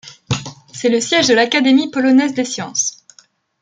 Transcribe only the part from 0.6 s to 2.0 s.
C'est le siège de l'Académie